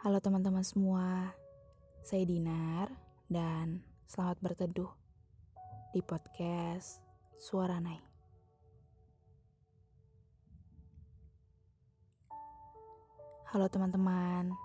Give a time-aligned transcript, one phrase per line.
[0.00, 1.36] Halo teman-teman semua,
[2.00, 2.88] saya Dinar
[3.28, 4.88] dan selamat berteduh
[5.92, 7.04] di podcast
[7.36, 8.00] Suara Nai.
[13.52, 14.56] Halo teman-teman,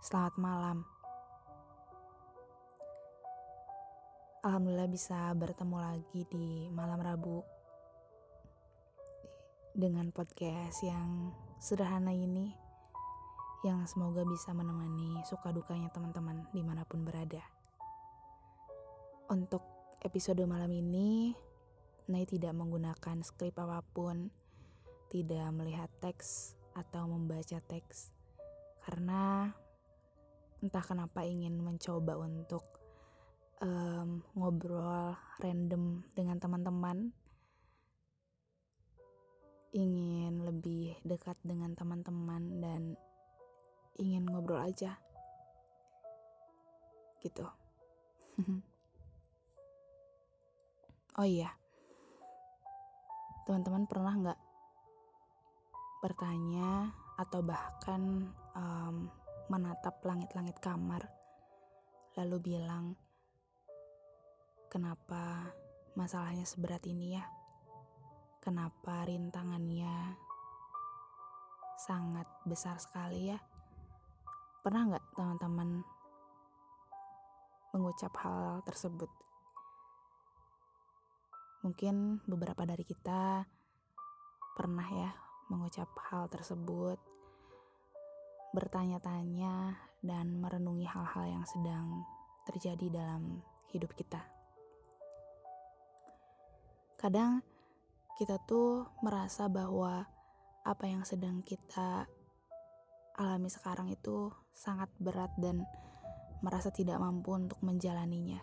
[0.00, 0.80] selamat malam.
[4.48, 7.44] Alhamdulillah bisa bertemu lagi di malam Rabu
[9.76, 12.61] dengan podcast yang sederhana ini
[13.62, 17.42] yang semoga bisa menemani suka dukanya teman-teman di mana pun berada.
[19.30, 19.62] Untuk
[20.02, 21.30] episode malam ini,
[22.10, 24.34] Nay tidak menggunakan skrip apa pun,
[25.06, 28.10] tidak melihat teks atau membaca teks,
[28.82, 29.54] karena
[30.58, 32.66] entah kenapa ingin mencoba untuk
[33.62, 37.14] um, ngobrol random dengan teman-teman,
[39.70, 42.98] ingin lebih dekat dengan teman-teman dan
[44.00, 45.00] ingin ngobrol aja.
[47.20, 47.44] Gitu.
[51.20, 51.52] Oh iya.
[53.44, 54.40] Teman-teman pernah nggak
[56.00, 56.88] bertanya
[57.20, 59.12] atau bahkan um,
[59.52, 61.12] menatap langit-langit kamar
[62.16, 62.96] lalu bilang
[64.72, 65.52] kenapa
[65.92, 67.28] masalahnya seberat ini ya?
[68.40, 70.16] Kenapa rintangannya
[71.76, 73.51] sangat besar sekali ya
[74.62, 75.82] Pernah nggak teman-teman
[77.74, 79.10] mengucap hal tersebut?
[81.66, 83.42] Mungkin beberapa dari kita
[84.54, 85.10] pernah ya
[85.50, 86.94] mengucap hal tersebut,
[88.54, 92.06] bertanya-tanya dan merenungi hal-hal yang sedang
[92.46, 93.42] terjadi dalam
[93.74, 94.22] hidup kita.
[97.02, 97.42] Kadang
[98.14, 100.06] kita tuh merasa bahwa
[100.62, 102.06] apa yang sedang kita
[103.16, 105.64] alami sekarang itu sangat berat dan
[106.42, 108.40] merasa tidak mampu untuk menjalaninya.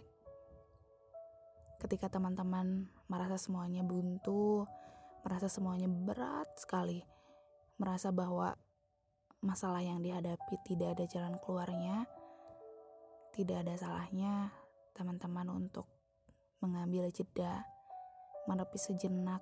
[1.80, 4.68] Ketika teman-teman merasa semuanya buntu,
[5.24, 7.04] merasa semuanya berat sekali,
[7.80, 8.56] merasa bahwa
[9.40, 12.04] masalah yang dihadapi tidak ada jalan keluarnya,
[13.32, 14.52] tidak ada salahnya
[14.92, 15.88] teman-teman untuk
[16.60, 17.64] mengambil jeda,
[18.52, 19.40] menepi sejenak,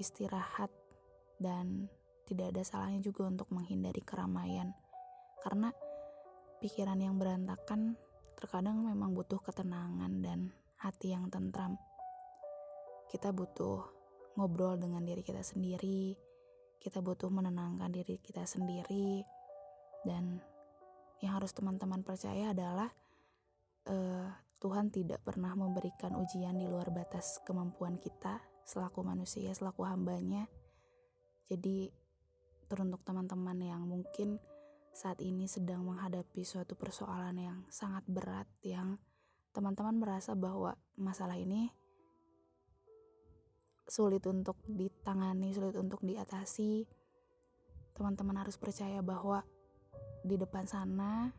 [0.00, 0.72] istirahat,
[1.36, 1.92] dan
[2.26, 4.74] tidak ada salahnya juga untuk menghindari keramaian.
[5.40, 5.70] Karena
[6.58, 7.94] pikiran yang berantakan
[8.36, 10.50] terkadang memang butuh ketenangan dan
[10.82, 11.78] hati yang tentram.
[13.06, 13.80] Kita butuh
[14.36, 16.12] ngobrol dengan diri kita sendiri,
[16.82, 19.24] kita butuh menenangkan diri kita sendiri,
[20.04, 20.42] dan
[21.24, 22.92] yang harus teman-teman percaya adalah
[23.88, 24.28] uh,
[24.60, 30.50] Tuhan tidak pernah memberikan ujian di luar batas kemampuan kita selaku manusia, selaku hambanya.
[31.46, 31.88] Jadi
[32.66, 34.42] teruntuk teman-teman yang mungkin
[34.96, 38.96] saat ini sedang menghadapi suatu persoalan yang sangat berat yang
[39.52, 41.72] teman-teman merasa bahwa masalah ini
[43.86, 46.84] sulit untuk ditangani, sulit untuk diatasi.
[47.94, 49.46] Teman-teman harus percaya bahwa
[50.26, 51.30] di depan sana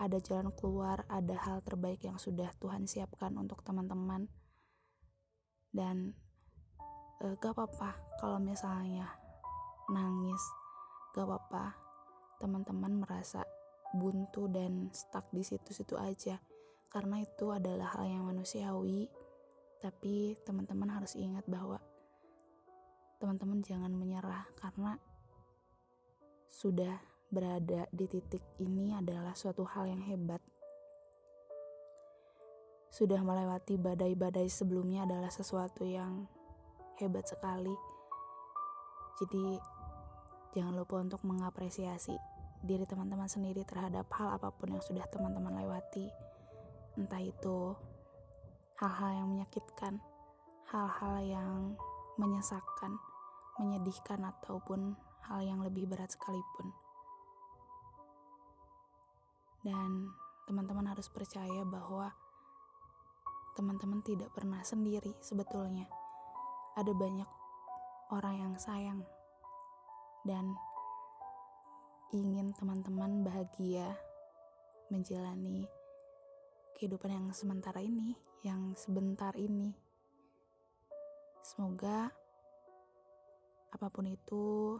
[0.00, 4.30] ada jalan keluar, ada hal terbaik yang sudah Tuhan siapkan untuk teman-teman.
[5.68, 6.16] Dan
[7.20, 9.12] e, gak apa-apa kalau misalnya
[9.92, 10.40] nangis,
[11.14, 11.74] gak apa-apa.
[12.40, 13.44] Teman-teman merasa
[13.90, 16.38] buntu dan stuck di situ-situ aja.
[16.90, 19.10] Karena itu adalah hal yang manusiawi.
[19.80, 21.78] Tapi teman-teman harus ingat bahwa
[23.18, 24.46] teman-teman jangan menyerah.
[24.58, 24.98] Karena
[26.50, 26.98] sudah
[27.30, 30.42] berada di titik ini adalah suatu hal yang hebat.
[32.90, 36.26] Sudah melewati badai-badai sebelumnya adalah sesuatu yang
[36.98, 37.72] hebat sekali.
[39.22, 39.78] Jadi
[40.50, 42.18] Jangan lupa untuk mengapresiasi
[42.66, 46.10] diri teman-teman sendiri terhadap hal apa pun yang sudah teman-teman lewati.
[46.98, 47.78] Entah itu
[48.82, 50.02] hal-hal yang menyakitkan,
[50.74, 51.78] hal-hal yang
[52.18, 52.98] menyesakan,
[53.62, 54.98] menyedihkan ataupun
[55.30, 56.74] hal yang lebih berat sekalipun.
[59.62, 60.10] Dan
[60.50, 62.10] teman-teman harus percaya bahwa
[63.54, 65.86] teman-teman tidak pernah sendiri sebetulnya.
[66.74, 67.30] Ada banyak
[68.10, 69.06] orang yang sayang
[70.26, 70.56] dan
[72.10, 73.94] ingin teman-teman bahagia
[74.90, 75.70] menjalani
[76.74, 79.76] kehidupan yang sementara ini, yang sebentar ini.
[81.44, 82.10] Semoga
[83.70, 84.76] apa pun itu,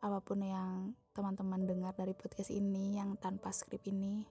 [0.00, 4.22] apa pun yang teman-teman dengar dari podcast ini yang tanpa skrip ini,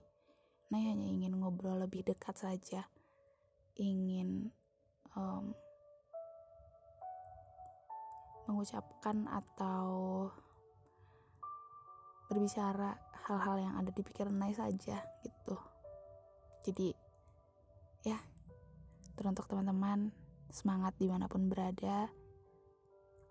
[0.72, 2.88] Nah hanya ingin ngobrol lebih dekat saja,
[3.76, 4.50] ingin
[5.14, 5.52] um,
[8.46, 10.28] mengucapkan atau
[12.28, 12.96] berbicara
[13.28, 15.56] hal-hal yang ada di pikiran Nai saja gitu.
[16.64, 16.92] Jadi
[18.04, 18.20] ya
[19.16, 20.12] teruntuk teman-teman
[20.52, 22.08] semangat di mana pun berada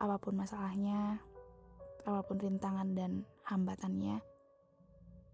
[0.01, 1.21] apa pun masalahnya
[2.03, 4.19] apa pun rintangan dan hambatannya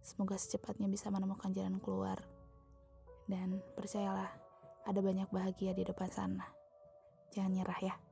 [0.04, 2.20] semoga secepatnya bisa menemukan jalan keluar.
[3.30, 4.32] Dan percayalah
[4.90, 6.50] ada banyak bahagia di depan sana.
[7.30, 8.09] Jangan nyerah ya